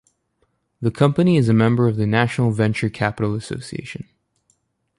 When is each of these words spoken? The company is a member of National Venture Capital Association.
The 0.81 0.89
company 0.89 1.37
is 1.37 1.47
a 1.47 1.53
member 1.53 1.87
of 1.87 1.95
National 1.99 2.49
Venture 2.49 2.89
Capital 2.89 3.35
Association. 3.35 4.07